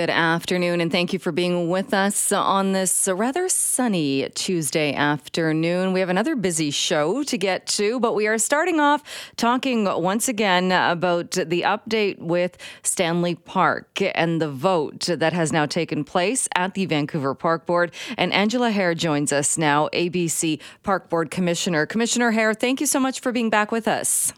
[0.00, 5.92] Good afternoon, and thank you for being with us on this rather sunny Tuesday afternoon.
[5.92, 9.02] We have another busy show to get to, but we are starting off
[9.36, 15.66] talking once again about the update with Stanley Park and the vote that has now
[15.66, 17.92] taken place at the Vancouver Park Board.
[18.16, 21.84] And Angela Haer joins us now, ABC Park Board Commissioner.
[21.84, 24.32] Commissioner Haer, thank you so much for being back with us.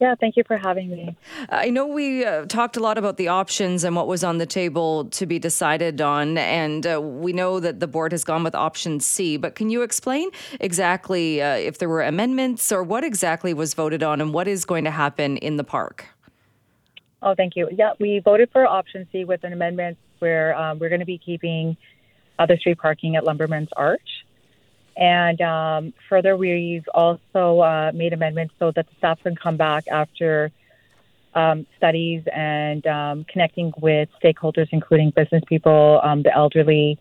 [0.00, 1.14] Yeah, thank you for having me.
[1.50, 4.46] I know we uh, talked a lot about the options and what was on the
[4.46, 8.54] table to be decided on, and uh, we know that the board has gone with
[8.54, 9.36] option C.
[9.36, 14.02] But can you explain exactly uh, if there were amendments or what exactly was voted
[14.02, 16.06] on and what is going to happen in the park?
[17.22, 17.68] Oh, thank you.
[17.70, 21.18] Yeah, we voted for option C with an amendment where um, we're going to be
[21.18, 21.76] keeping
[22.38, 24.19] other street parking at Lumberman's Arch.
[25.00, 29.88] And um, further, we've also uh, made amendments so that the staff can come back
[29.88, 30.52] after
[31.34, 36.98] um, studies and um, connecting with stakeholders, including business people, um, the elderly,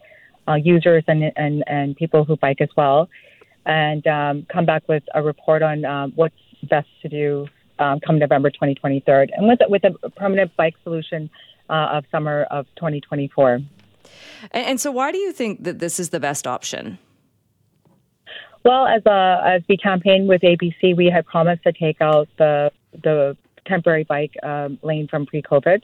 [0.47, 3.09] uh, users, and, and, and people who bike as well,
[3.65, 8.49] and um, come back with a report on um, what's best to do come November
[8.49, 11.29] 2023, and with, with a permanent bike solution
[11.69, 13.53] uh, of summer of 2024.
[13.53, 13.67] And,
[14.51, 16.97] and so, why do you think that this is the best option?
[18.63, 22.71] Well, as a, as we campaigned with ABC, we had promised to take out the
[23.03, 25.81] the temporary bike um, lane from pre-COVID,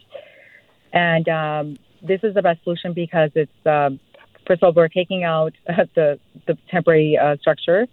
[0.91, 3.99] and um, this is the best solution because it's um,
[4.45, 5.53] first of all we're taking out
[5.95, 7.87] the the temporary uh, structure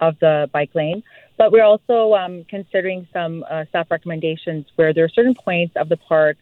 [0.00, 1.02] of the bike lane,
[1.36, 5.88] but we're also um, considering some uh, staff recommendations where there are certain points of
[5.88, 6.36] the park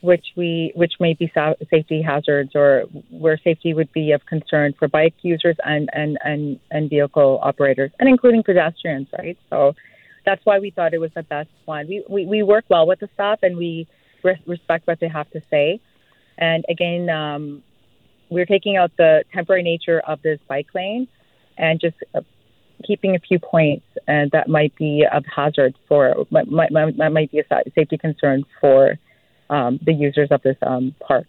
[0.00, 1.30] which we which may be
[1.70, 6.58] safety hazards or where safety would be of concern for bike users and and and,
[6.70, 9.38] and vehicle operators and including pedestrians right?
[9.50, 9.74] So
[10.24, 13.00] that's why we thought it was the best one we we, we work well with
[13.00, 13.86] the staff and we
[14.22, 15.80] re- respect what they have to say.
[16.38, 17.62] And again um,
[18.30, 21.08] we're taking out the temporary nature of this bike lane
[21.58, 22.20] and just uh,
[22.86, 27.40] keeping a few points and that might be of hazard for might, might, might be
[27.40, 28.98] a safety concern for
[29.50, 31.26] um, the users of this um, park.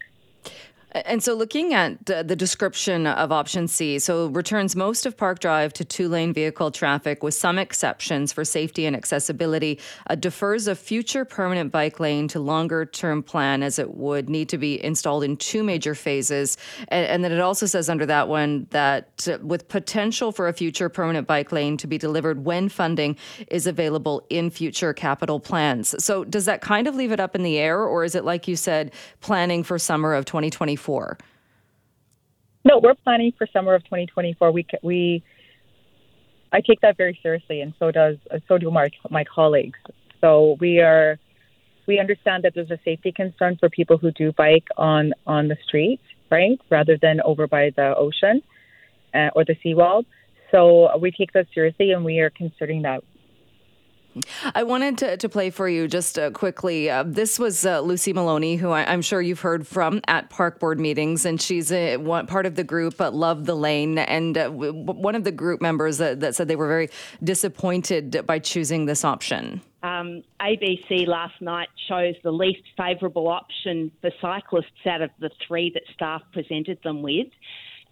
[0.94, 5.72] And so, looking at the description of option C, so returns most of Park Drive
[5.74, 10.76] to two lane vehicle traffic with some exceptions for safety and accessibility, uh, defers a
[10.76, 15.24] future permanent bike lane to longer term plan as it would need to be installed
[15.24, 16.58] in two major phases.
[16.90, 20.54] And, and then it also says under that one that uh, with potential for a
[20.54, 23.16] future permanent bike lane to be delivered when funding
[23.48, 25.96] is available in future capital plans.
[26.04, 28.46] So, does that kind of leave it up in the air, or is it like
[28.50, 28.92] you said,
[29.22, 30.81] planning for summer of 2024?
[30.82, 31.18] 2024?
[32.64, 34.52] No, we're planning for summer of 2024.
[34.52, 35.24] We we
[36.52, 39.80] I take that very seriously, and so does so do my my colleagues.
[40.20, 41.18] So we are
[41.88, 45.58] we understand that there's a safety concern for people who do bike on on the
[45.68, 48.44] street, right, rather than over by the ocean
[49.14, 50.06] uh, or the seawall.
[50.52, 53.04] So we take that seriously, and we are considering that
[54.56, 56.90] I wanted to, to play for you just uh, quickly.
[56.90, 60.60] Uh, this was uh, Lucy Maloney, who I, am sure you've heard from at park
[60.60, 64.38] board meetings, and she's a, one, part of the group uh, Love the Lane, and
[64.38, 66.90] uh, w- one of the group members that, that, said they were very
[67.24, 69.62] disappointed by choosing this option.
[69.84, 75.72] Um, ABC last night chose the least favourable option for cyclists out of the three
[75.74, 77.28] that staff presented them with,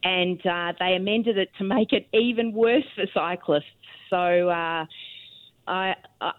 [0.04, 3.64] and uh, they amended it to make it even worse for cyclists.
[4.10, 4.50] So
[5.70, 6.34] I, I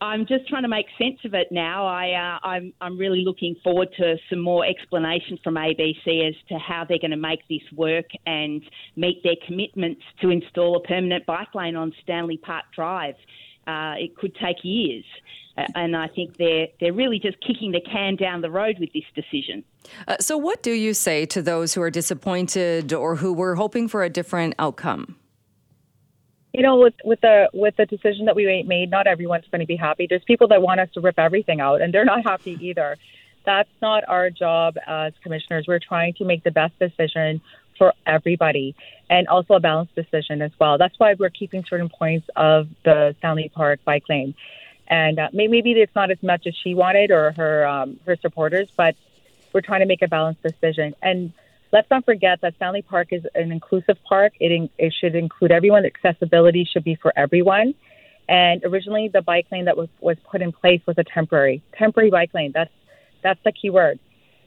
[0.14, 1.86] am just trying to make sense of it now.
[1.86, 6.58] I uh, I'm I'm really looking forward to some more explanation from ABC as to
[6.58, 8.62] how they're going to make this work and
[8.96, 13.14] meet their commitments to install a permanent bike lane on Stanley Park Drive.
[13.68, 15.04] Uh, it could take years,
[15.74, 19.04] and I think they're they're really just kicking the can down the road with this
[19.14, 19.62] decision.
[20.08, 23.86] Uh, so, what do you say to those who are disappointed or who were hoping
[23.86, 25.16] for a different outcome?
[26.56, 29.66] You know, with with the with the decision that we made, not everyone's going to
[29.66, 30.06] be happy.
[30.08, 32.96] There's people that want us to rip everything out, and they're not happy either.
[33.44, 35.66] That's not our job as commissioners.
[35.68, 37.42] We're trying to make the best decision
[37.76, 38.74] for everybody,
[39.10, 40.78] and also a balanced decision as well.
[40.78, 44.34] That's why we're keeping certain points of the Stanley Park bike lane,
[44.88, 48.68] and uh, maybe it's not as much as she wanted or her um, her supporters,
[48.78, 48.96] but
[49.52, 51.34] we're trying to make a balanced decision and
[51.72, 54.32] let's not forget that Stanley Park is an inclusive park.
[54.40, 55.84] It, in, it should include everyone.
[55.84, 57.74] Accessibility should be for everyone.
[58.28, 62.10] And originally, the bike lane that was, was put in place was a temporary temporary
[62.10, 62.50] bike lane.
[62.52, 62.72] That's
[63.22, 63.98] that's the key word.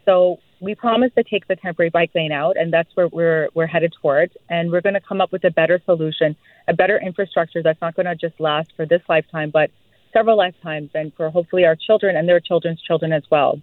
[0.05, 3.67] So we promised to take the temporary bike lane out, and that's where we're we're
[3.67, 4.33] headed towards.
[4.49, 6.35] And we're going to come up with a better solution,
[6.67, 9.69] a better infrastructure that's not going to just last for this lifetime, but
[10.11, 13.61] several lifetimes, and for hopefully our children and their children's children as well.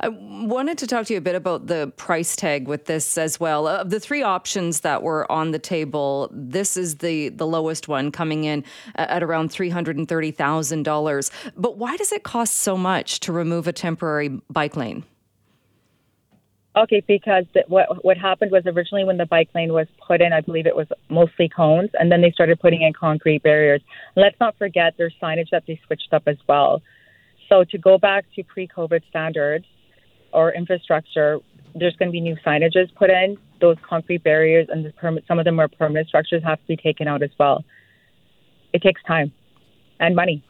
[0.00, 3.38] I wanted to talk to you a bit about the price tag with this as
[3.38, 3.66] well.
[3.66, 8.10] Of the three options that were on the table, this is the the lowest one,
[8.10, 8.64] coming in
[8.96, 11.30] at around three hundred and thirty thousand dollars.
[11.56, 15.04] But why does it cost so much to remove a temporary bike lane?
[16.76, 20.32] Okay, because the, what what happened was originally when the bike lane was put in,
[20.32, 23.80] I believe it was mostly cones, and then they started putting in concrete barriers.
[24.16, 26.82] Let's not forget there's signage that they switched up as well.
[27.54, 29.64] So to go back to pre-COVID standards
[30.32, 31.38] or infrastructure,
[31.76, 33.36] there's going to be new signages put in.
[33.60, 36.76] Those concrete barriers and the permit, some of them are permanent structures have to be
[36.76, 37.64] taken out as well.
[38.72, 39.32] It takes time
[40.00, 40.42] and money.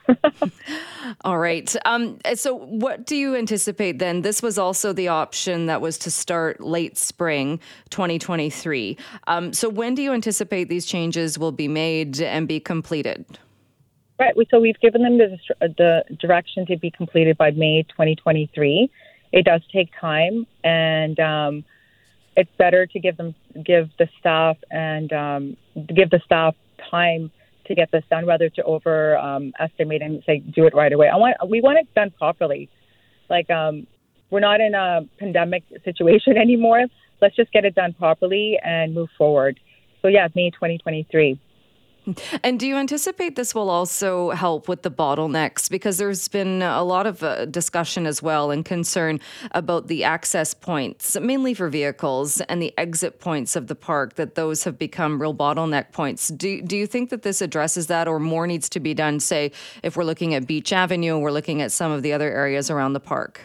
[1.27, 1.77] All right.
[1.85, 4.23] Um, so, what do you anticipate then?
[4.23, 7.61] This was also the option that was to start late spring
[7.91, 8.97] 2023.
[9.27, 13.27] Um, so, when do you anticipate these changes will be made and be completed?
[14.19, 14.35] Right.
[14.51, 18.91] So, we've given them the, the direction to be completed by May 2023.
[19.33, 21.65] It does take time, and um,
[22.37, 23.35] it's better to give them
[23.65, 25.57] give the staff and um,
[25.89, 26.55] give the staff
[26.91, 27.33] time
[27.67, 31.09] to get this done, rather to over um, and say do it right away.
[31.09, 32.69] I want we want it done properly.
[33.29, 33.87] Like um,
[34.31, 36.85] we're not in a pandemic situation anymore.
[37.21, 39.59] Let's just get it done properly and move forward.
[40.03, 41.41] So yeah, May 2023.
[42.43, 45.71] And do you anticipate this will also help with the bottlenecks?
[45.71, 49.21] Because there's been a lot of uh, discussion as well and concern
[49.53, 54.35] about the access points, mainly for vehicles, and the exit points of the park, that
[54.35, 56.29] those have become real bottleneck points.
[56.29, 59.53] Do, do you think that this addresses that, or more needs to be done, say,
[59.83, 62.93] if we're looking at Beach Avenue, we're looking at some of the other areas around
[62.93, 63.41] the park?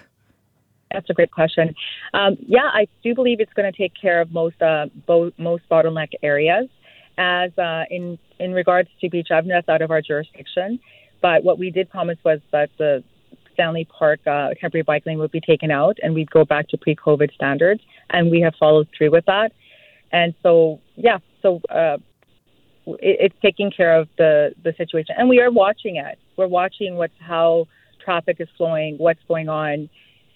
[0.91, 1.75] That's a great question.
[2.13, 5.63] Um, yeah, I do believe it's going to take care of most uh, bo- most
[5.69, 6.67] bottleneck areas
[7.19, 10.79] as uh, in in regards to Beach Avenue, that's out of our jurisdiction.
[11.21, 13.03] But what we did promise was that the
[13.53, 16.77] Stanley Park uh, temporary bike lane would be taken out, and we'd go back to
[16.77, 19.51] pre-COVID standards, and we have followed through with that.
[20.13, 21.97] And so, yeah, so uh,
[22.85, 26.17] it, it's taking care of the the situation, and we are watching it.
[26.37, 27.67] We're watching what's how
[28.03, 29.89] traffic is flowing, what's going on,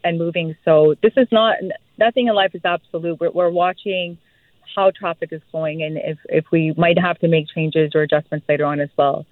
[0.03, 0.55] and moving.
[0.65, 1.55] So this is not
[1.97, 3.21] nothing in life is absolute.
[3.21, 4.17] We're, we're watching
[4.75, 8.45] how traffic is flowing and if, if we might have to make changes or adjustments
[8.47, 9.25] later on as well.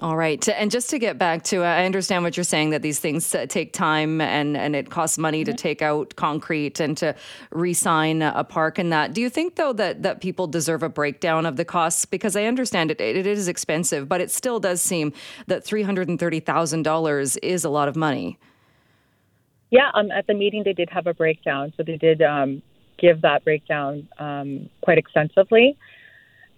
[0.00, 0.46] All right.
[0.48, 3.72] And just to get back to, I understand what you're saying that these things take
[3.72, 5.56] time and, and it costs money to mm-hmm.
[5.56, 7.14] take out concrete and to
[7.50, 9.14] re-sign a park and that.
[9.14, 12.04] Do you think, though, that, that people deserve a breakdown of the costs?
[12.04, 15.12] Because I understand it, it is expensive, but it still does seem
[15.46, 18.38] that $330,000 is a lot of money.
[19.70, 21.72] Yeah, um, at the meeting they did have a breakdown.
[21.76, 22.62] So they did um,
[22.98, 25.76] give that breakdown um, quite extensively.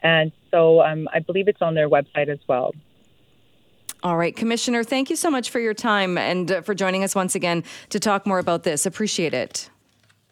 [0.01, 2.73] And so um, I believe it's on their website as well.
[4.03, 7.15] All right, Commissioner, thank you so much for your time and uh, for joining us
[7.15, 8.87] once again to talk more about this.
[8.87, 9.69] Appreciate it.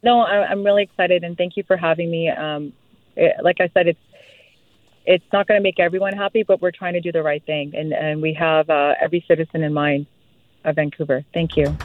[0.03, 2.31] No, I, am really excited and thank you for having me.
[2.31, 2.73] Um,
[3.15, 4.01] it, like I said, it's
[5.05, 7.73] it's not going to make everyone happy, but we're trying to do the right thing,
[7.75, 10.07] and and we have uh, every citizen in mind
[10.65, 11.25] of Vancouver.
[11.33, 11.77] Thank you.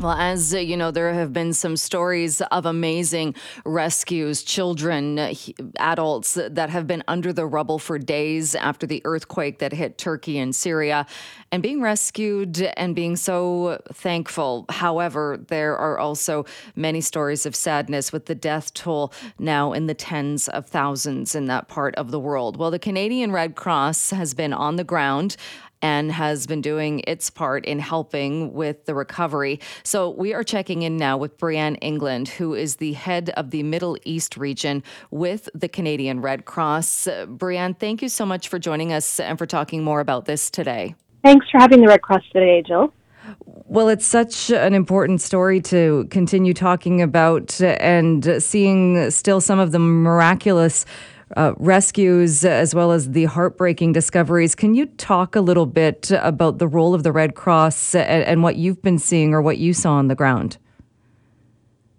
[0.00, 5.34] Well, as uh, you know, there have been some stories of amazing rescues, children, uh,
[5.78, 10.36] adults that have been under the rubble for days after the earthquake that hit Turkey
[10.38, 11.06] and Syria
[11.52, 14.64] and being rescued and being so thankful.
[14.68, 16.44] However, there are also
[16.74, 21.46] many stories of sadness with the death toll now in the tens of thousands in
[21.46, 22.56] that part of the world.
[22.56, 25.36] Well, the Canadian Red Cross has been on the ground
[25.84, 29.60] and has been doing its part in helping with the recovery.
[29.82, 33.62] So we are checking in now with Brianne England, who is the head of the
[33.62, 37.06] Middle East region with the Canadian Red Cross.
[37.06, 40.50] Uh, Brianne, thank you so much for joining us and for talking more about this
[40.50, 40.94] today.
[41.22, 42.90] Thanks for having the Red Cross today, Jill.
[43.44, 49.72] Well, it's such an important story to continue talking about and seeing still some of
[49.72, 50.86] the miraculous
[51.36, 54.54] uh, rescues as well as the heartbreaking discoveries.
[54.54, 58.42] Can you talk a little bit about the role of the Red Cross and, and
[58.42, 60.58] what you've been seeing or what you saw on the ground?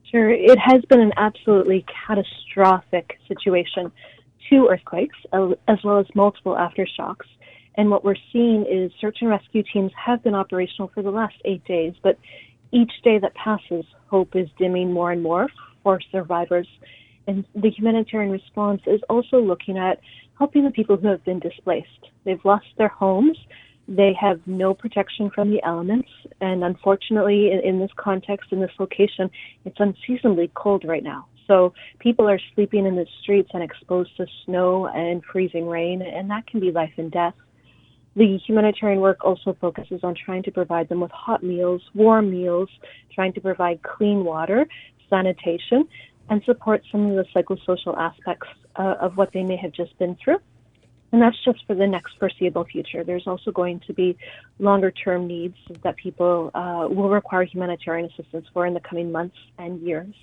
[0.10, 0.30] Sure.
[0.30, 3.92] It has been an absolutely catastrophic situation.
[4.50, 7.26] Two earthquakes, as well as multiple aftershocks.
[7.76, 11.36] And what we're seeing is search and rescue teams have been operational for the last
[11.44, 12.18] eight days, but
[12.72, 15.48] each day that passes, hope is dimming more and more
[15.84, 16.68] for survivors
[17.28, 20.00] and the humanitarian response is also looking at
[20.38, 21.88] helping the people who have been displaced.
[22.24, 23.38] They've lost their homes.
[23.88, 26.10] They have no protection from the elements.
[26.42, 29.30] And unfortunately, in, in this context, in this location,
[29.64, 31.28] it's unseasonably cold right now.
[31.48, 36.30] So people are sleeping in the streets and exposed to snow and freezing rain, and
[36.32, 37.36] that can be life and death.
[38.16, 42.70] The humanitarian work also focuses on trying to provide them with hot meals, warm meals,
[43.14, 44.66] trying to provide clean water,
[45.10, 45.88] sanitation,
[46.30, 50.18] and support some of the psychosocial aspects uh, of what they may have just been
[50.24, 50.40] through.
[51.12, 53.04] And that's just for the next foreseeable future.
[53.04, 54.18] There's also going to be
[54.60, 59.38] longer term needs that people uh, will require humanitarian assistance for in the coming months
[59.58, 60.14] and years.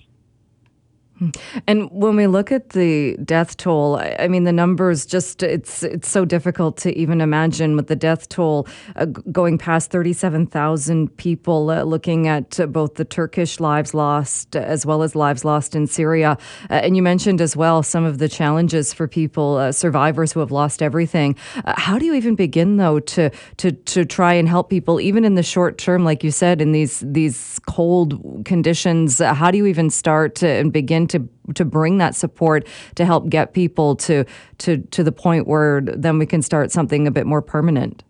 [1.67, 6.09] And when we look at the death toll, I mean, the numbers just, it's it's
[6.09, 11.83] so difficult to even imagine with the death toll uh, going past 37,000 people, uh,
[11.83, 16.38] looking at uh, both the Turkish lives lost as well as lives lost in Syria.
[16.71, 20.41] Uh, and you mentioned as well some of the challenges for people, uh, survivors who
[20.41, 21.37] have lost everything.
[21.64, 25.25] Uh, how do you even begin, though, to, to, to try and help people, even
[25.25, 29.19] in the short term, like you said, in these, these cold conditions?
[29.19, 32.66] how do you even start and begin to to bring that support
[32.97, 34.25] to help get people to
[34.59, 38.04] to to the point where then we can start something a bit more permanent?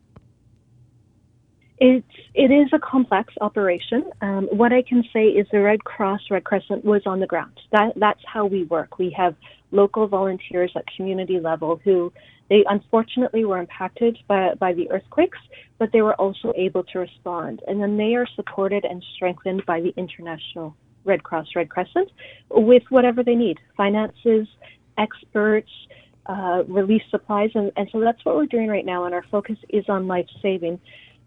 [1.78, 4.11] It's it is a complex operation.
[4.23, 7.61] Um, what I can say is the Red Cross, Red Crescent was on the ground.
[7.73, 8.99] That that's how we work.
[8.99, 9.35] We have
[9.73, 12.12] local volunteers at community level who
[12.49, 15.38] they unfortunately were impacted by, by the earthquakes,
[15.78, 17.62] but they were also able to respond.
[17.66, 22.11] And then they are supported and strengthened by the international Red Cross, Red Crescent
[22.50, 24.47] with whatever they need finances,
[24.99, 25.71] experts,
[26.26, 27.50] uh, relief supplies.
[27.54, 29.04] And, and so that's what we're doing right now.
[29.04, 30.80] And our focus is on life saving.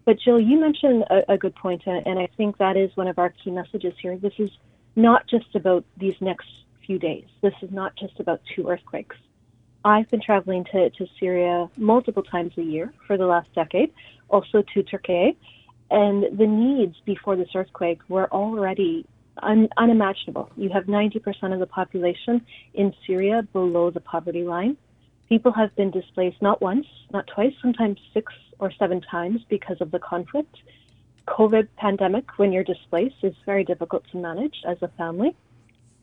[0.04, 3.18] But Jill, you mentioned a, a good point, and I think that is one of
[3.18, 4.16] our key messages here.
[4.16, 4.50] This is
[4.94, 6.48] not just about these next
[6.86, 7.24] few days.
[7.42, 9.16] This is not just about two earthquakes.
[9.84, 13.92] I've been traveling to, to Syria multiple times a year for the last decade,
[14.28, 15.36] also to Turkey.
[15.90, 19.06] And the needs before this earthquake were already
[19.42, 20.50] un- unimaginable.
[20.56, 24.76] You have 90% of the population in Syria below the poverty line.
[25.28, 29.90] People have been displaced not once, not twice, sometimes six or seven times because of
[29.90, 30.56] the conflict.
[31.26, 35.34] COVID pandemic, when you're displaced, is very difficult to manage as a family.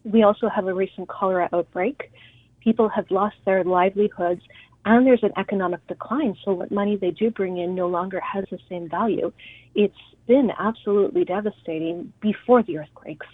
[0.04, 2.12] We also have a recent cholera outbreak.
[2.60, 4.42] People have lost their livelihoods
[4.86, 6.36] and there's an economic decline.
[6.44, 9.32] So what money they do bring in no longer has the same value.
[9.76, 9.96] It's
[10.28, 13.28] been absolutely devastating before the earthquakes,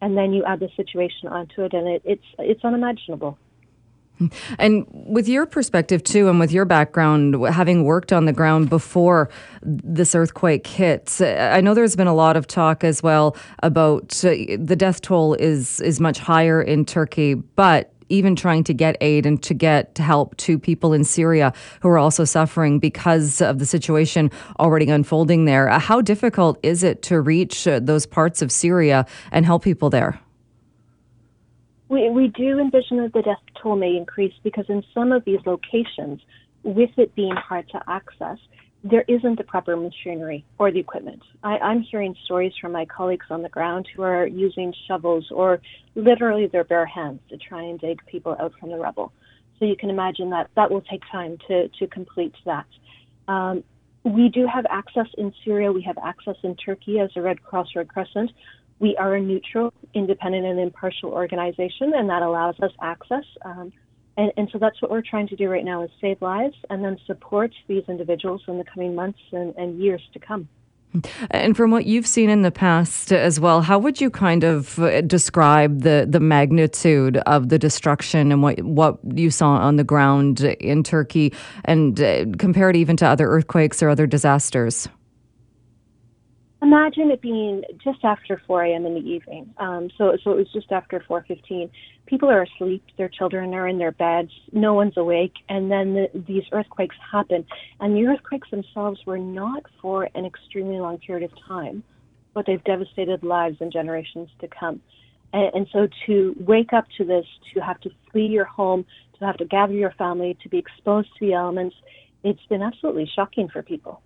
[0.00, 3.38] and then you add the situation onto it, and it, it's it's unimaginable.
[4.58, 9.28] And with your perspective too, and with your background, having worked on the ground before
[9.62, 14.30] this earthquake hit, I know there's been a lot of talk as well about uh,
[14.56, 19.26] the death toll is is much higher in Turkey, but even trying to get aid
[19.26, 23.66] and to get help to people in Syria who are also suffering because of the
[23.66, 25.68] situation already unfolding there.
[25.68, 29.90] Uh, how difficult is it to reach uh, those parts of Syria and help people
[29.90, 30.20] there?
[31.88, 35.40] We, we do envision that the death toll may increase because in some of these
[35.46, 36.20] locations,
[36.62, 38.38] with it being hard to access,
[38.84, 41.22] there isn't the proper machinery or the equipment.
[41.42, 45.60] I, I'm hearing stories from my colleagues on the ground who are using shovels or
[45.94, 49.10] literally their bare hands to try and dig people out from the rubble.
[49.58, 52.66] So you can imagine that that will take time to, to complete that.
[53.26, 53.64] Um,
[54.04, 55.72] we do have access in Syria.
[55.72, 58.32] We have access in Turkey as a Red Cross Red Crescent.
[58.80, 63.24] We are a neutral, independent, and impartial organization, and that allows us access.
[63.46, 63.72] Um,
[64.16, 66.84] and, and so that's what we're trying to do right now is save lives and
[66.84, 70.48] then support these individuals in the coming months and, and years to come.
[71.32, 74.78] And from what you've seen in the past as well, how would you kind of
[74.78, 79.82] uh, describe the, the magnitude of the destruction and what, what you saw on the
[79.82, 81.32] ground in Turkey
[81.64, 84.88] and uh, compare it even to other earthquakes or other disasters?
[86.64, 88.86] Imagine it being just after 4 a.m.
[88.86, 89.54] in the evening.
[89.58, 91.70] Um, so, so it was just after 4:15.
[92.06, 92.82] People are asleep.
[92.96, 94.30] Their children are in their beds.
[94.52, 97.44] No one's awake, and then the, these earthquakes happen.
[97.80, 101.84] And the earthquakes themselves were not for an extremely long period of time,
[102.32, 104.80] but they've devastated lives and generations to come.
[105.32, 108.86] And, and so, to wake up to this, to have to flee your home,
[109.18, 111.76] to have to gather your family, to be exposed to the elements,
[112.22, 114.00] it's been absolutely shocking for people.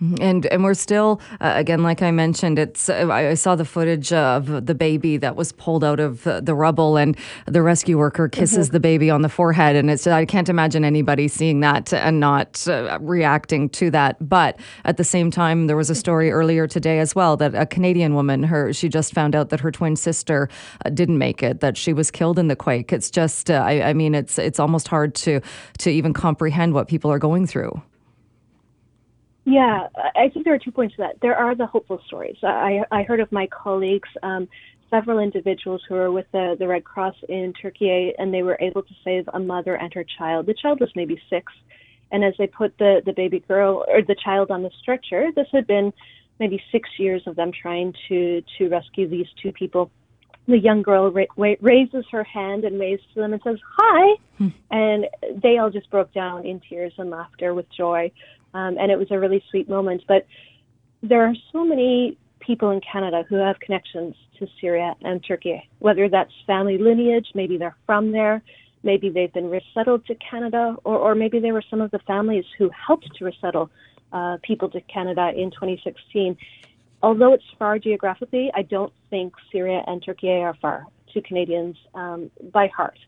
[0.00, 4.14] And and we're still uh, again, like I mentioned, it's uh, I saw the footage
[4.14, 7.16] of the baby that was pulled out of the rubble, and
[7.46, 8.72] the rescue worker kisses mm-hmm.
[8.72, 12.66] the baby on the forehead, and it's I can't imagine anybody seeing that and not
[12.66, 14.16] uh, reacting to that.
[14.26, 17.66] But at the same time, there was a story earlier today as well that a
[17.66, 20.48] Canadian woman, her she just found out that her twin sister
[20.86, 22.90] uh, didn't make it, that she was killed in the quake.
[22.90, 25.42] It's just, uh, I, I mean, it's it's almost hard to
[25.78, 27.82] to even comprehend what people are going through.
[29.44, 31.16] Yeah, I think there are two points to that.
[31.22, 32.36] There are the hopeful stories.
[32.42, 34.48] I, I heard of my colleagues, um,
[34.90, 38.82] several individuals who were with the, the Red Cross in Turkey, and they were able
[38.82, 40.46] to save a mother and her child.
[40.46, 41.52] The child was maybe six,
[42.12, 45.46] And as they put the, the baby girl or the child on the stretcher, this
[45.52, 45.92] had been
[46.38, 49.90] maybe six years of them trying to, to rescue these two people.
[50.48, 54.16] The young girl ra- ra- raises her hand and waves to them and says, Hi.
[54.38, 54.48] Hmm.
[54.70, 55.06] And
[55.42, 58.10] they all just broke down in tears and laughter with joy.
[58.54, 60.04] Um, and it was a really sweet moment.
[60.08, 60.26] But
[61.02, 66.08] there are so many people in Canada who have connections to Syria and Turkey, whether
[66.08, 68.42] that's family lineage, maybe they're from there,
[68.82, 72.44] maybe they've been resettled to Canada, or, or maybe they were some of the families
[72.58, 73.70] who helped to resettle
[74.12, 76.36] uh, people to Canada in 2016.
[77.02, 82.30] Although it's far geographically, I don't think Syria and Turkey are far to Canadians um,
[82.52, 82.98] by heart.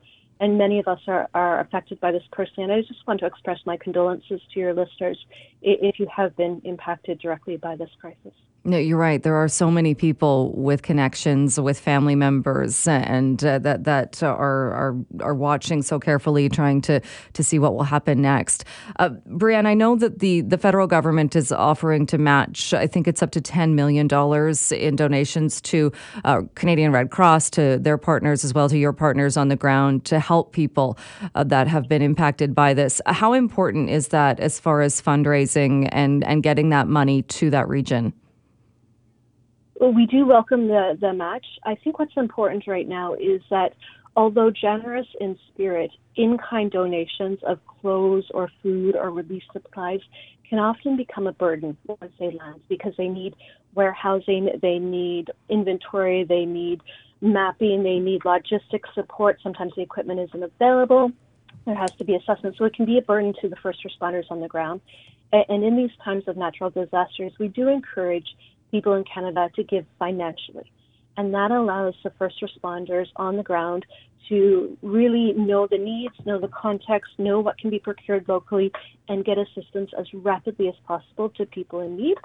[0.42, 2.64] And many of us are, are affected by this personally.
[2.64, 5.16] And I just want to express my condolences to your listeners
[5.62, 8.34] if you have been impacted directly by this crisis.
[8.64, 9.21] No, you're right.
[9.21, 14.71] There are so many people with connections with family members, and uh, that that are
[14.73, 17.00] are are watching so carefully, trying to
[17.33, 18.64] to see what will happen next.
[19.00, 22.73] Uh, Brianne, I know that the the federal government is offering to match.
[22.73, 25.90] I think it's up to ten million dollars in donations to
[26.25, 30.04] uh, Canadian Red Cross, to their partners as well, to your partners on the ground
[30.04, 30.97] to help people
[31.35, 33.00] uh, that have been impacted by this.
[33.07, 37.69] How important is that as far as fundraising and and getting that money to that
[37.69, 38.12] region?
[39.83, 41.45] Well, we do welcome the, the match.
[41.65, 43.75] I think what's important right now is that
[44.15, 49.99] although generous in spirit, in kind donations of clothes or food or relief supplies
[50.49, 53.35] can often become a burden once they land because they need
[53.75, 56.81] warehousing, they need inventory, they need
[57.21, 59.41] mapping, they need logistics support.
[59.43, 61.11] Sometimes the equipment isn't available.
[61.67, 62.55] There has to be assessment.
[62.57, 64.81] So it can be a burden to the first responders on the ground.
[65.33, 68.37] And in these times of natural disasters, we do encourage
[68.73, 70.73] people in Canada to give financially.
[71.17, 73.87] And that allows the first responders on the ground
[74.29, 78.73] to really know the needs, know the context, know what can be procured locally,
[79.09, 82.17] and get assistance as rapidly as possible to people in need.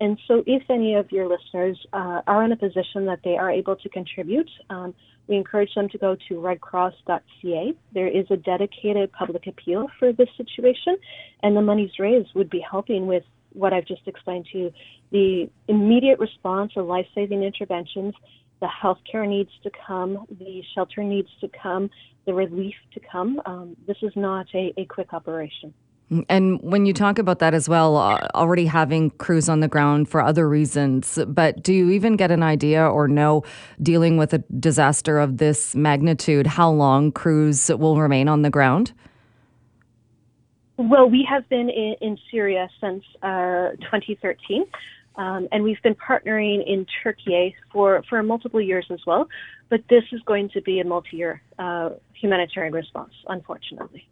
[0.00, 3.50] And so, if any of your listeners uh, are in a position that they are
[3.50, 4.94] able to contribute, um,
[5.26, 7.74] we encourage them to go to redcross.ca.
[7.92, 10.96] There is a dedicated public appeal for this situation,
[11.42, 13.24] and the monies raised would be helping with
[13.58, 14.72] what I've just explained to you
[15.10, 18.14] the immediate response or life saving interventions,
[18.60, 21.90] the healthcare needs to come, the shelter needs to come,
[22.26, 23.40] the relief to come.
[23.46, 25.72] Um, this is not a, a quick operation.
[26.28, 30.08] And when you talk about that as well, uh, already having crews on the ground
[30.08, 33.44] for other reasons, but do you even get an idea or know,
[33.82, 38.94] dealing with a disaster of this magnitude, how long crews will remain on the ground?
[40.78, 44.64] Well, we have been in, in Syria since uh, 2013.
[45.16, 49.28] Um, and we've been partnering in Turkey for, for multiple years as well.
[49.68, 54.08] But this is going to be a multi year uh, humanitarian response, unfortunately.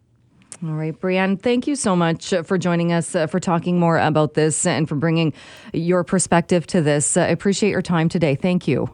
[0.63, 4.33] All right, Brianne, thank you so much for joining us, uh, for talking more about
[4.33, 5.33] this, and for bringing
[5.71, 7.15] your perspective to this.
[7.15, 8.35] Uh, I appreciate your time today.
[8.35, 8.89] Thank you.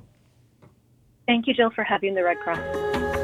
[1.25, 3.22] Thank you, Jill, for having the Red Cross.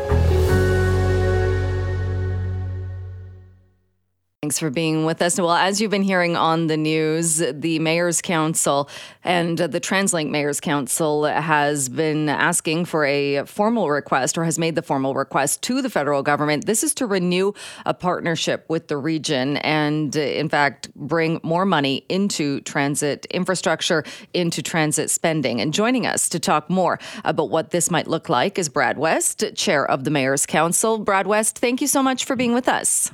[4.42, 5.38] Thanks for being with us.
[5.38, 8.90] Well, as you've been hearing on the news, the Mayor's Council
[9.22, 14.76] and the TransLink Mayor's Council has been asking for a formal request or has made
[14.76, 16.68] the formal request to the federal government.
[16.68, 17.52] This is to renew
[17.86, 24.64] a partnership with the region and, in fact, bring more money into transit infrastructure, into
[24.64, 25.60] transit spending.
[25.60, 29.44] And joining us to talk more about what this might look like is Brad West,
[29.56, 30.98] Chair of the Mayor's Council.
[30.98, 33.12] Brad West, thank you so much for being with us.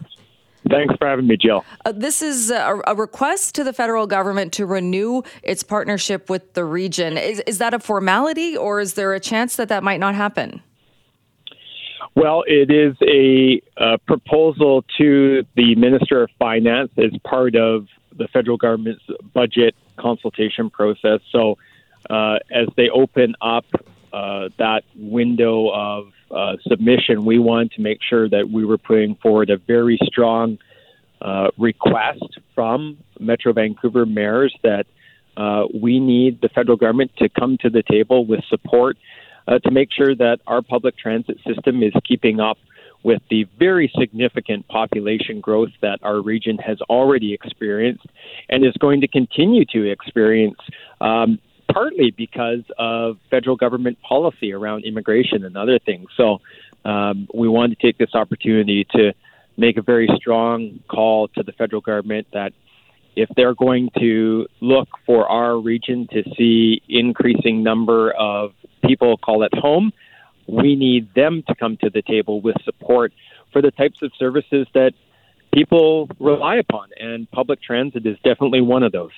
[0.70, 1.64] Thanks for having me, Jill.
[1.86, 6.54] Uh, this is a, a, request to the federal government to renew its partnership with
[6.54, 7.18] the region.
[7.18, 10.64] Is, is that a formality, or is there a chance that that might not happen?
[12.16, 18.28] Well, it is a, a proposal to the Minister of Finance as part of the
[18.30, 21.20] federal government's budget consultation process.
[21.32, 21.58] So,
[22.10, 23.66] uh, as they open up
[24.16, 29.16] uh, that window of uh, submission, we wanted to make sure that we were putting
[29.16, 30.58] forward a very strong
[31.22, 32.24] uh, request
[32.54, 34.86] from Metro Vancouver mayors that
[35.36, 38.98] uh, we need the federal government to come to the table with support
[39.50, 42.58] uh, to make sure that our public transit system is keeping up
[43.04, 48.06] with the very significant population growth that our region has already experienced
[48.50, 50.58] and is going to continue to experience
[51.02, 51.38] um,
[51.76, 56.08] partly because of federal government policy around immigration and other things.
[56.16, 56.40] So
[56.86, 59.12] um, we wanted to take this opportunity to
[59.58, 62.54] make a very strong call to the federal government that
[63.18, 68.54] if they're going to look for our region to see increasing number of
[68.86, 69.92] people call it home,
[70.48, 73.12] we need them to come to the table with support
[73.52, 74.94] for the types of services that
[75.54, 79.12] people rely upon, and public transit is definitely one of those.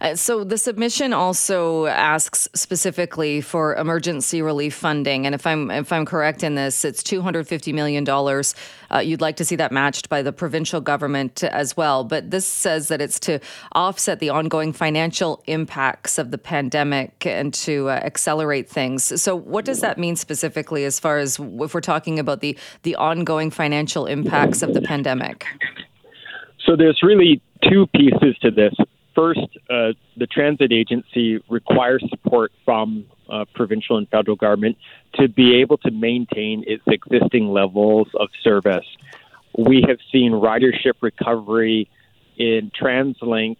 [0.00, 5.92] Uh, so the submission also asks specifically for emergency relief funding, and if I'm if
[5.92, 8.54] I'm correct in this, it's 250 million dollars.
[8.92, 12.46] Uh, you'd like to see that matched by the provincial government as well, but this
[12.46, 13.38] says that it's to
[13.72, 19.20] offset the ongoing financial impacts of the pandemic and to uh, accelerate things.
[19.20, 22.96] So what does that mean specifically, as far as if we're talking about the the
[22.96, 25.46] ongoing financial impacts of the pandemic?
[26.66, 28.74] So there's really two pieces to this.
[29.14, 34.76] First, uh, the transit agency requires support from uh, provincial and federal government
[35.14, 38.86] to be able to maintain its existing levels of service.
[39.56, 41.90] We have seen ridership recovery
[42.38, 43.56] in TransLink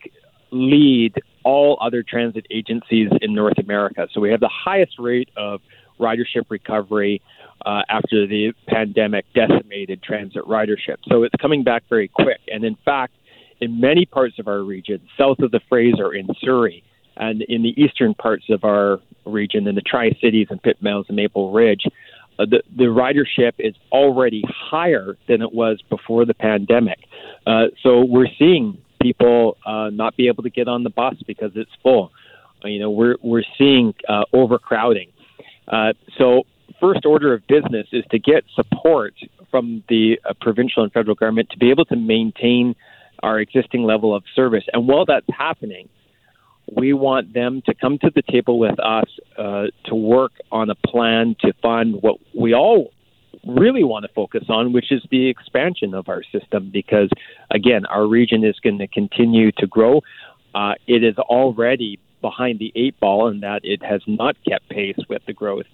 [0.50, 4.08] lead all other transit agencies in North America.
[4.12, 5.60] So we have the highest rate of
[5.98, 7.20] ridership recovery
[7.64, 10.96] uh, after the pandemic decimated transit ridership.
[11.08, 12.40] So it's coming back very quick.
[12.50, 13.14] And in fact,
[13.62, 16.82] in many parts of our region, south of the Fraser in Surrey,
[17.16, 21.04] and in the eastern parts of our region, in the Tri Cities and Pitt Meadows
[21.06, 21.84] and Maple Ridge,
[22.40, 26.98] uh, the, the ridership is already higher than it was before the pandemic.
[27.46, 31.52] Uh, so we're seeing people uh, not be able to get on the bus because
[31.54, 32.10] it's full.
[32.64, 35.10] Uh, you know, we're we're seeing uh, overcrowding.
[35.68, 36.42] Uh, so
[36.80, 39.14] first order of business is to get support
[39.52, 42.74] from the provincial and federal government to be able to maintain
[43.22, 44.64] our existing level of service.
[44.72, 45.88] And while that's happening,
[46.74, 49.08] we want them to come to the table with us
[49.38, 52.92] uh, to work on a plan to fund what we all
[53.46, 56.70] really want to focus on, which is the expansion of our system.
[56.72, 57.10] Because
[57.50, 60.00] again, our region is going to continue to grow.
[60.54, 64.98] Uh, it is already behind the eight ball in that it has not kept pace
[65.08, 65.66] with the growth.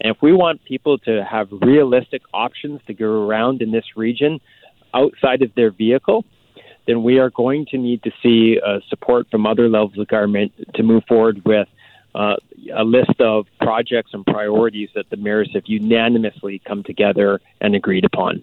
[0.00, 4.40] And if we want people to have realistic options to go around in this region
[4.94, 6.24] outside of their vehicle,
[6.88, 10.50] then we are going to need to see uh, support from other levels of government
[10.74, 11.68] to move forward with
[12.14, 12.36] uh,
[12.74, 18.06] a list of projects and priorities that the mayors have unanimously come together and agreed
[18.06, 18.40] upon.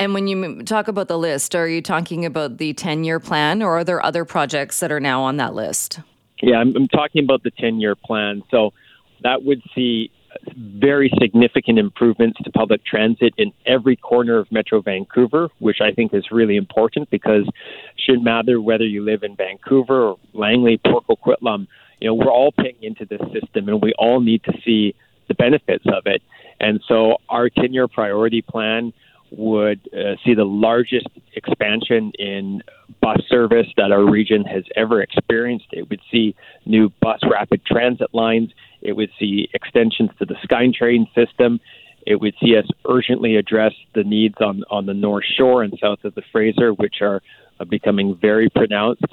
[0.00, 3.62] And when you talk about the list, are you talking about the 10 year plan
[3.62, 6.00] or are there other projects that are now on that list?
[6.42, 8.42] Yeah, I'm, I'm talking about the 10 year plan.
[8.50, 8.72] So
[9.22, 10.10] that would see
[10.56, 16.14] very significant improvements to public transit in every corner of Metro Vancouver, which I think
[16.14, 17.54] is really important because it
[17.96, 21.66] shouldn't matter whether you live in Vancouver or Langley, Port Coquitlam,
[22.00, 24.94] you know, we're all paying into this system and we all need to see
[25.28, 26.22] the benefits of it.
[26.60, 28.92] And so our 10 year priority plan
[29.30, 32.62] would uh, see the largest expansion in
[33.00, 35.66] bus service that our region has ever experienced.
[35.72, 36.34] It would see
[36.64, 38.50] new bus rapid transit lines.
[38.82, 41.60] It would see extensions to the SkyTrain system.
[42.06, 46.04] It would see us urgently address the needs on, on the North Shore and south
[46.04, 47.20] of the Fraser, which are
[47.58, 49.04] uh, becoming very pronounced,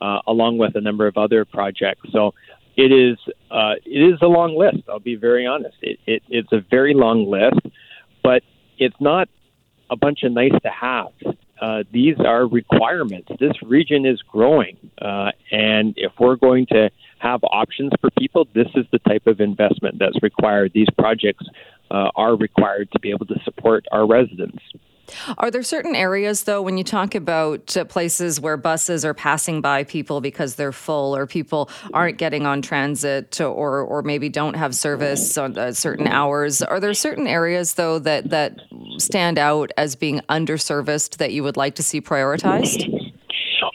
[0.00, 2.08] uh, along with a number of other projects.
[2.10, 2.32] So
[2.76, 3.18] it is
[3.50, 4.88] uh, it is a long list.
[4.88, 5.76] I'll be very honest.
[5.82, 7.74] It, it, it's a very long list,
[8.22, 8.42] but
[8.78, 9.28] it's not
[9.90, 11.22] a bunch of nice to haves.
[11.60, 13.28] Uh, these are requirements.
[13.40, 18.68] This region is growing, uh, and if we're going to have options for people, this
[18.76, 20.70] is the type of investment that's required.
[20.72, 21.44] These projects
[21.90, 24.62] uh, are required to be able to support our residents.
[25.38, 29.60] Are there certain areas, though, when you talk about uh, places where buses are passing
[29.60, 34.54] by people because they're full, or people aren't getting on transit, or or maybe don't
[34.54, 36.62] have service on uh, certain hours?
[36.62, 38.60] Are there certain areas, though, that that
[38.98, 42.88] stand out as being underserviced that you would like to see prioritized?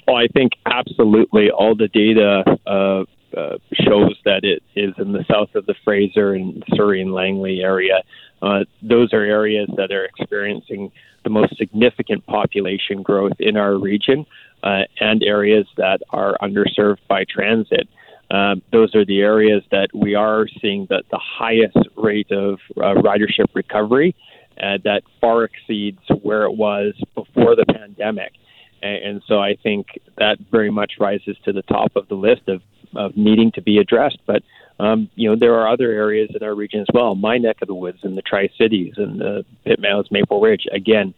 [0.07, 1.49] Oh, I think absolutely.
[1.49, 3.03] All the data uh,
[3.37, 7.61] uh, shows that it is in the south of the Fraser and Surrey and Langley
[7.61, 8.03] area.
[8.43, 10.91] Uh, those are areas that are experiencing
[11.23, 14.25] the most significant population growth in our region
[14.63, 17.87] uh, and areas that are underserved by transit.
[18.29, 22.95] Uh, those are the areas that we are seeing the, the highest rate of uh,
[23.09, 24.13] ridership recovery
[24.61, 28.33] uh, that far exceeds where it was before the pandemic.
[28.81, 32.47] And, and so I think that very much rises to the top of the list
[32.47, 32.61] of,
[32.95, 34.19] of needing to be addressed.
[34.25, 34.43] But
[34.79, 37.15] um, you know, there are other areas in our region as well.
[37.15, 40.65] My neck of the woods in the Tri Cities and the Meadows, Maple Ridge.
[40.71, 41.13] Again,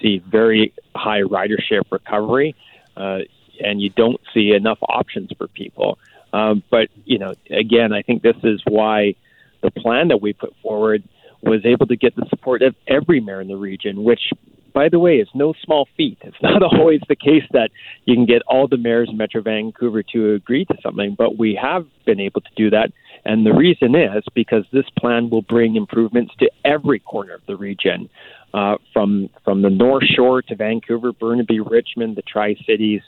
[0.00, 2.54] see very high ridership recovery,
[2.96, 3.20] uh,
[3.60, 5.98] and you don't see enough options for people.
[6.32, 9.14] Um, but you know, again, I think this is why
[9.62, 11.02] the plan that we put forward
[11.42, 14.32] was able to get the support of every mayor in the region, which
[14.72, 16.18] by the way, is no small feat.
[16.22, 17.70] It's not always the case that
[18.04, 21.58] you can get all the mayors in Metro Vancouver to agree to something, but we
[21.60, 22.92] have been able to do that.
[23.24, 27.56] And the reason is because this plan will bring improvements to every corner of the
[27.56, 28.08] region.
[28.54, 33.00] uh, from from the North Shore to Vancouver, Burnaby, Richmond, the Tri Cities,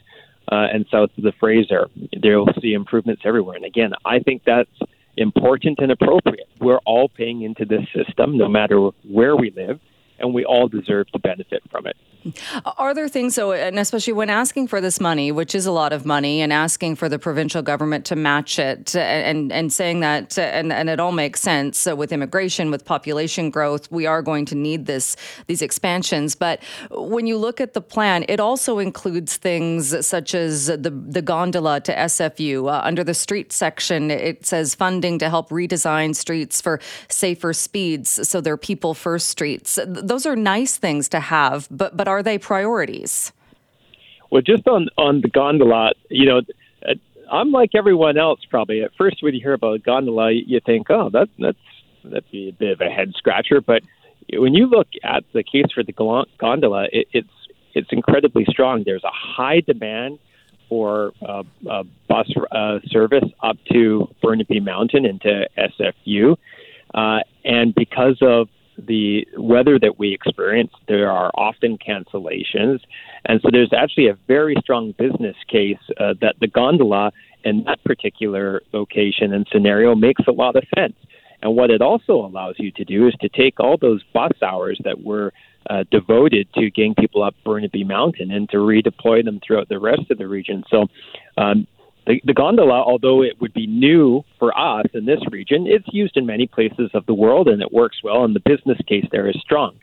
[0.50, 1.88] uh, and south of the Fraser.
[2.22, 3.56] They'll see improvements everywhere.
[3.56, 4.70] And again, I think that's
[5.16, 6.48] important and appropriate.
[6.60, 9.80] We're all paying into this system, no matter where we live,
[10.18, 11.96] and we all deserve to benefit from it.
[12.78, 15.92] Are there things, though, and especially when asking for this money, which is a lot
[15.92, 20.38] of money, and asking for the provincial government to match it, and and saying that,
[20.38, 24.46] and, and it all makes sense so with immigration, with population growth, we are going
[24.46, 25.16] to need this
[25.48, 26.34] these expansions.
[26.34, 31.22] But when you look at the plan, it also includes things such as the the
[31.22, 34.10] gondola to SFU uh, under the street section.
[34.10, 39.78] It says funding to help redesign streets for safer speeds, so they're people first streets.
[40.06, 43.32] Those are nice things to have, but but are they priorities?
[44.30, 46.42] Well, just on on the gondola, you know,
[46.86, 46.94] uh,
[47.30, 48.82] I'm like everyone else probably.
[48.82, 51.58] At first, when you hear about a gondola, you think, oh, that that's
[52.04, 53.60] that'd be a bit of a head scratcher.
[53.60, 53.82] But
[54.32, 55.92] when you look at the case for the
[56.38, 57.28] gondola, it, it's
[57.74, 58.82] it's incredibly strong.
[58.84, 60.18] There's a high demand
[60.68, 61.42] for uh,
[62.08, 66.36] bus uh, service up to Burnaby Mountain into SFU,
[66.94, 72.80] uh, and because of the weather that we experience, there are often cancellations.
[73.24, 77.12] And so there's actually a very strong business case uh, that the gondola
[77.44, 80.96] in that particular location and scenario makes a lot of sense.
[81.42, 84.80] And what it also allows you to do is to take all those bus hours
[84.84, 85.32] that were
[85.68, 90.10] uh, devoted to getting people up Burnaby Mountain and to redeploy them throughout the rest
[90.10, 90.64] of the region.
[90.70, 90.86] So
[91.36, 91.66] um,
[92.06, 96.16] the, the gondola, although it would be new for us in this region, it's used
[96.16, 99.28] in many places of the world and it works well, and the business case there
[99.28, 99.74] is strong.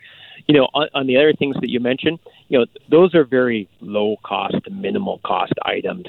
[0.48, 3.70] You know, on, on the other things that you mentioned, you know, those are very
[3.80, 6.08] low cost, minimal cost items,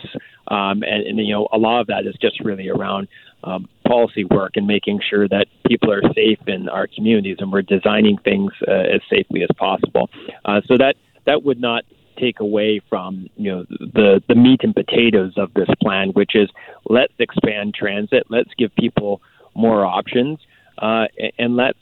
[0.48, 3.09] um, and, and you know, a lot of that is just really around
[3.44, 7.62] um, policy work and making sure that people are safe in our communities, and we're
[7.62, 10.09] designing things uh, as safely as possible.
[10.44, 10.96] Uh, so that
[11.27, 11.85] that would not
[12.18, 16.48] take away from you know the the meat and potatoes of this plan, which is
[16.88, 19.20] let's expand transit, let's give people
[19.55, 20.38] more options,
[20.79, 21.07] uh,
[21.38, 21.79] and let's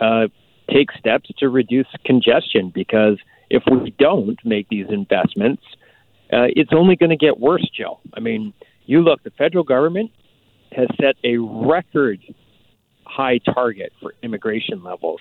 [0.00, 0.26] uh,
[0.70, 2.70] take steps to reduce congestion.
[2.74, 3.18] Because
[3.50, 5.62] if we don't make these investments,
[6.32, 8.00] uh, it's only going to get worse, Joe.
[8.14, 8.52] I mean,
[8.86, 10.10] you look, the federal government
[10.72, 12.20] has set a record
[13.04, 15.20] high target for immigration levels,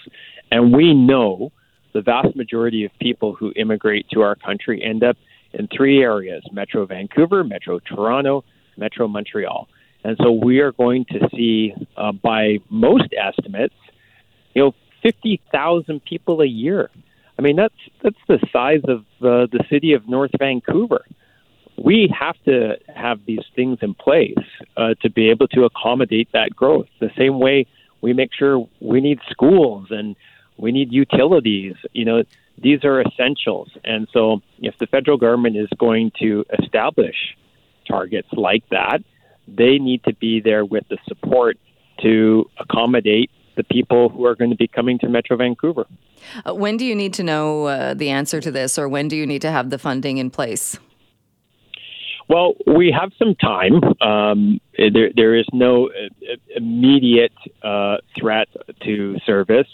[0.50, 1.52] and we know
[1.94, 5.18] the vast majority of people who immigrate to our country end up
[5.54, 8.44] in three areas Metro Vancouver, Metro Toronto,
[8.78, 9.68] Metro Montreal.
[10.04, 13.76] And so we are going to see, uh, by most estimates,
[14.54, 14.74] you know,
[15.04, 16.90] 50,000 people a year.
[17.38, 17.74] I mean, that's
[18.04, 21.06] that's the size of uh, the city of North Vancouver.
[21.78, 24.36] We have to have these things in place
[24.78, 26.88] uh, to be able to accommodate that growth.
[27.00, 27.66] The same way
[28.02, 30.16] we make sure we need schools and
[30.62, 31.76] we need utilities.
[31.92, 32.24] You know,
[32.58, 33.70] these are essentials.
[33.84, 37.16] And so, if the federal government is going to establish
[37.88, 39.00] targets like that,
[39.48, 41.58] they need to be there with the support
[42.02, 45.86] to accommodate the people who are going to be coming to Metro Vancouver.
[46.46, 49.16] Uh, when do you need to know uh, the answer to this, or when do
[49.18, 50.80] you need to have the funding in place?
[52.30, 53.82] Well, we have some time.
[54.00, 58.48] Um, there, there is no uh, immediate uh, threat
[58.86, 59.68] to service.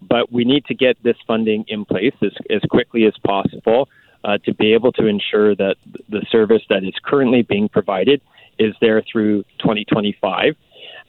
[0.00, 3.88] But we need to get this funding in place as, as quickly as possible
[4.24, 5.76] uh, to be able to ensure that
[6.08, 8.20] the service that is currently being provided
[8.58, 10.56] is there through 2025.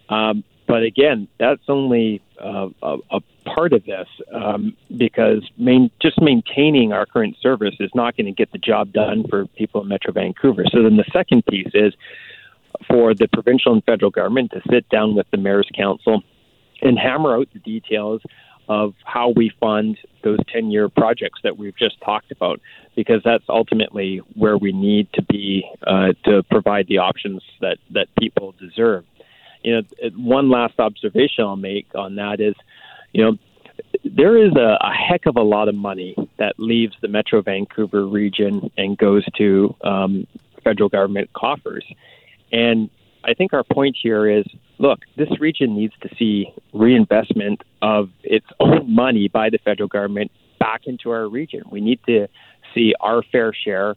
[0.10, 6.22] Um, but again, that's only uh, a, a, part of this um, because main, just
[6.22, 9.88] maintaining our current service is not going to get the job done for people in
[9.88, 10.66] Metro Vancouver.
[10.70, 11.94] So then the second piece is
[12.90, 16.24] for the provincial and federal government to sit down with the Mayor's Council
[16.82, 18.22] and hammer out the details
[18.68, 22.60] of how we fund those 10 year projects that we've just talked about,
[22.96, 28.08] because that's ultimately where we need to be uh, to provide the options that, that
[28.20, 29.06] people deserve.
[29.64, 32.56] You know, one last observation I'll make on that is,
[33.14, 33.38] you know,
[34.04, 38.06] there is a, a heck of a lot of money that leaves the Metro Vancouver
[38.06, 40.28] region and goes to um,
[40.64, 41.86] federal government coffers.
[42.52, 42.90] And
[43.24, 44.46] I think our point here is
[44.80, 50.32] look, this region needs to see reinvestment of its own money by the federal government
[50.60, 51.64] back into our region.
[51.72, 52.28] We need to
[52.74, 53.96] see our fair share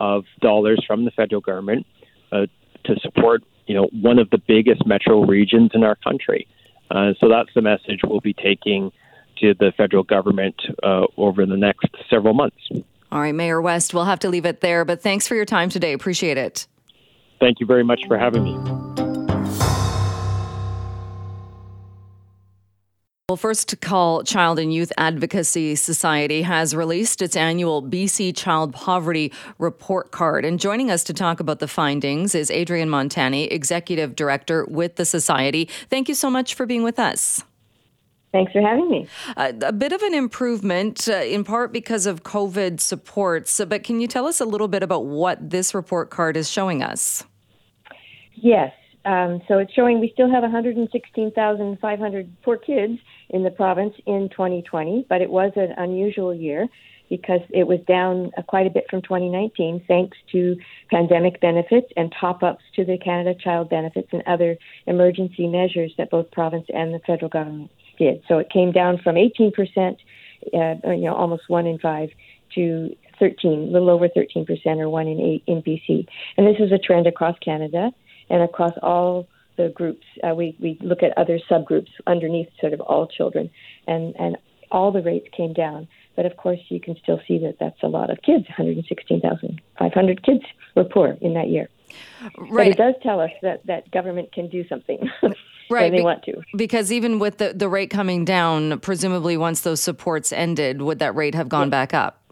[0.00, 1.86] of dollars from the federal government
[2.32, 2.46] uh,
[2.84, 6.46] to support, you know, one of the biggest metro regions in our country.
[6.90, 8.90] Uh, so that's the message we'll be taking
[9.40, 12.56] to the federal government uh, over the next several months.
[13.10, 15.70] All right, Mayor West, we'll have to leave it there, but thanks for your time
[15.70, 15.92] today.
[15.92, 16.66] Appreciate it.
[17.40, 18.87] Thank you very much for having me.
[23.30, 29.34] Well, First Call Child and Youth Advocacy Society has released its annual BC Child Poverty
[29.58, 30.46] Report Card.
[30.46, 35.04] And joining us to talk about the findings is Adrienne Montani, Executive Director with the
[35.04, 35.68] Society.
[35.90, 37.44] Thank you so much for being with us.
[38.32, 39.06] Thanks for having me.
[39.36, 43.60] Uh, a bit of an improvement, uh, in part because of COVID supports.
[43.68, 46.82] But can you tell us a little bit about what this report card is showing
[46.82, 47.24] us?
[48.32, 48.72] Yes.
[49.08, 52.98] Um, so it's showing we still have 116,500 poor kids
[53.30, 56.68] in the province in 2020, but it was an unusual year
[57.08, 60.56] because it was down uh, quite a bit from 2019 thanks to
[60.90, 66.10] pandemic benefits and top ups to the Canada Child Benefits and other emergency measures that
[66.10, 68.22] both province and the federal government did.
[68.28, 69.96] So it came down from 18%,
[70.52, 72.10] uh, or, you know, almost one in five,
[72.56, 74.46] to 13, a little over 13%,
[74.78, 76.06] or one in eight in BC.
[76.36, 77.90] And this is a trend across Canada
[78.30, 80.06] and across all the groups.
[80.22, 83.50] Uh, we, we look at other subgroups underneath sort of all children,
[83.86, 84.36] and, and
[84.70, 85.88] all the rates came down.
[86.16, 88.44] But of course, you can still see that that's a lot of kids.
[88.48, 91.68] 116,500 kids were poor in that year.
[92.36, 92.50] Right.
[92.50, 95.08] But it does tell us that, that government can do something.
[95.70, 95.82] right.
[95.84, 96.42] when they Be- want to.
[96.56, 101.14] Because even with the, the rate coming down, presumably once those supports ended, would that
[101.14, 102.22] rate have gone back up?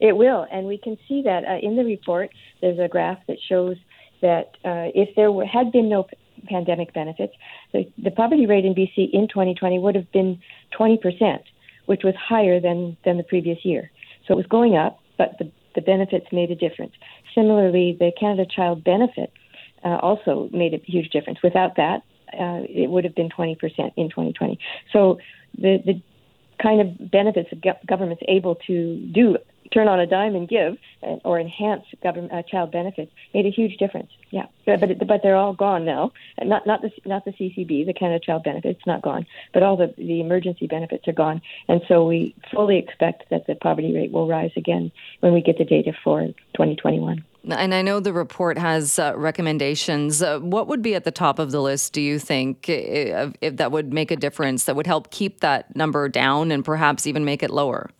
[0.00, 2.30] It will, and we can see that uh, in the report.
[2.60, 3.76] There's a graph that shows
[4.22, 6.06] that uh, if there were, had been no
[6.46, 7.34] pandemic benefits,
[7.72, 10.40] the, the poverty rate in BC in 2020 would have been
[10.76, 11.42] 20 percent,
[11.86, 13.90] which was higher than than the previous year.
[14.26, 16.92] So it was going up, but the the benefits made a difference.
[17.34, 19.32] Similarly, the Canada Child Benefit
[19.84, 21.38] uh, also made a huge difference.
[21.42, 23.56] Without that, uh, it would have been 20%
[23.96, 24.58] in 2020.
[24.92, 25.18] So
[25.56, 26.02] the, the
[26.62, 29.36] kind of benefits that government's able to do
[29.72, 33.50] turn on a dime and give uh, or enhance government uh, child benefits made a
[33.50, 34.10] huge difference.
[34.30, 36.12] Yeah, but but, but they're all gone now.
[36.42, 39.76] Not not the not the CCB, the Canada Child Benefit, it's not gone, but all
[39.76, 44.12] the the emergency benefits are gone, and so we fully expect that the poverty rate
[44.12, 47.24] will rise again when we get the data for 2021.
[47.48, 50.22] And I know the report has uh, recommendations.
[50.22, 53.56] Uh, what would be at the top of the list, do you think, if, if
[53.56, 57.24] that would make a difference, that would help keep that number down and perhaps even
[57.24, 57.90] make it lower?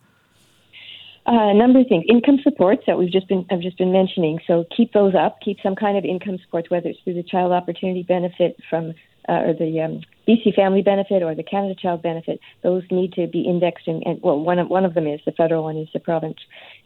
[1.25, 2.03] Uh, a number of things.
[2.09, 4.39] Income supports that we've just been I've just been mentioning.
[4.45, 5.39] So keep those up.
[5.39, 8.93] Keep some kind of income supports, whether it's through the Child Opportunity Benefit from
[9.29, 12.39] uh, or the um, BC Family Benefit or the Canada Child Benefit.
[12.61, 15.31] Those need to be indexed, and, and well, one of one of them is the
[15.31, 16.37] federal one is the province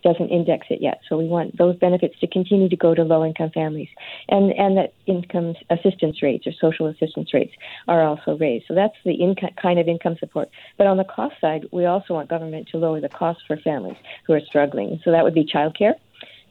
[0.04, 1.02] doesn't index it yet.
[1.08, 3.90] So we want those benefits to continue to go to low income families,
[4.30, 7.54] and and that income assistance rates or social assistance rates
[7.88, 8.66] are also raised.
[8.68, 10.50] So that's the income kind of income support.
[10.78, 13.98] But on the cost side, we also want government to lower the costs for families
[14.26, 15.00] who are struggling.
[15.04, 15.94] So that would be childcare.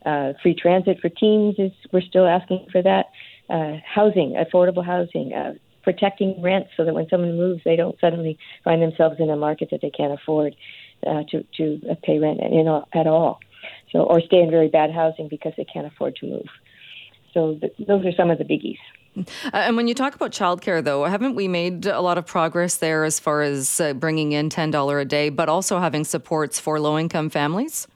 [0.04, 3.06] Uh, free transit for teens is we're still asking for that.
[3.48, 5.54] Uh, housing, affordable housing, uh,
[5.86, 9.68] protecting rents so that when someone moves, they don't suddenly find themselves in a market
[9.70, 10.56] that they can't afford
[11.06, 13.38] uh, to to pay rent in, at all.
[13.92, 16.48] So or stay in very bad housing because they can't afford to move.
[17.32, 18.78] So th- those are some of the biggies.
[19.16, 19.22] Uh,
[19.54, 23.04] and when you talk about childcare, though, haven't we made a lot of progress there
[23.04, 26.80] as far as uh, bringing in ten dollar a day, but also having supports for
[26.80, 27.86] low income families?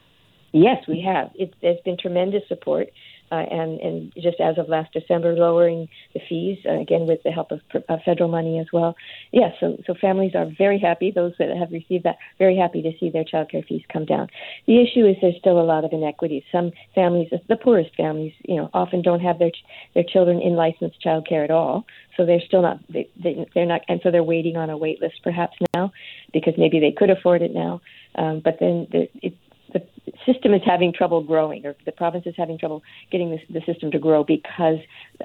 [0.53, 1.31] Yes, we have.
[1.35, 2.89] It, there's been tremendous support
[3.31, 7.31] uh, and, and just as of last December, lowering the fees uh, again with the
[7.31, 8.97] help of uh, federal money as well.
[9.33, 11.11] Yes, yeah, so so families are very happy.
[11.11, 14.29] Those that have received that very happy to see their childcare fees come down.
[14.67, 16.43] The issue is there's still a lot of inequities.
[16.51, 19.53] Some families, the poorest families, you know, often don't have their
[19.95, 21.85] their children in licensed childcare at all.
[22.17, 25.01] So they're still not they, they they're not, and so they're waiting on a wait
[25.01, 25.93] list perhaps now
[26.33, 27.81] because maybe they could afford it now.
[28.17, 29.35] Um, but then the, it,
[29.73, 29.83] the
[30.27, 33.91] system is having trouble growing, or the province is having trouble getting the, the system
[33.91, 34.79] to grow because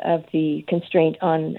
[0.04, 1.56] of the constraint on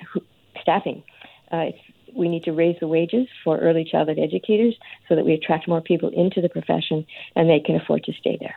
[0.60, 1.02] staffing.
[1.50, 1.66] Uh,
[2.14, 4.74] we need to raise the wages for early childhood educators
[5.08, 8.38] so that we attract more people into the profession and they can afford to stay
[8.40, 8.54] there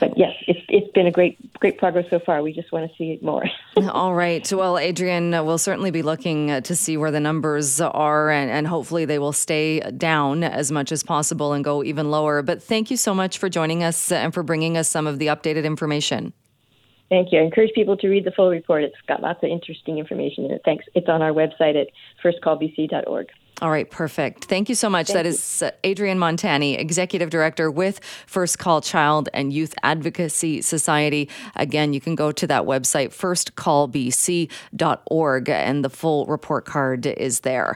[0.00, 2.42] but yes, it's it's been a great great progress so far.
[2.42, 3.44] We just want to see it more.
[3.90, 4.50] All right.
[4.52, 8.50] Well, Adrienne, uh, we'll certainly be looking uh, to see where the numbers are, and,
[8.50, 12.42] and hopefully they will stay down as much as possible and go even lower.
[12.42, 15.28] But thank you so much for joining us and for bringing us some of the
[15.28, 16.32] updated information.
[17.08, 17.38] Thank you.
[17.38, 18.82] I encourage people to read the full report.
[18.82, 20.62] It's got lots of interesting information in it.
[20.64, 20.84] Thanks.
[20.94, 21.88] It's on our website at
[22.22, 23.28] firstcallbc.org.
[23.62, 24.44] All right, perfect.
[24.44, 25.06] Thank you so much.
[25.06, 25.30] Thank that you.
[25.30, 31.30] is uh, Adrienne Montani, Executive Director with First Call Child and Youth Advocacy Society.
[31.54, 37.64] Again, you can go to that website, firstcallbc.org, and the full report card is there.